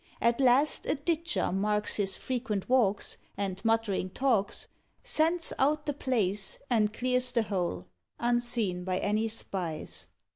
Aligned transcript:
At 0.19 0.41
last 0.41 0.87
a 0.87 0.95
ditcher 0.95 1.51
marks 1.51 1.97
his 1.97 2.17
frequent 2.17 2.67
walks, 2.67 3.17
And 3.37 3.63
muttering 3.63 4.09
talks, 4.09 4.67
Scents 5.03 5.53
out 5.59 5.85
the 5.85 5.93
place, 5.93 6.57
and 6.71 6.91
clears 6.91 7.31
the 7.31 7.43
whole, 7.43 7.85
Unseen 8.17 8.83
by 8.83 8.97
any 8.97 9.27
spies. 9.27 10.07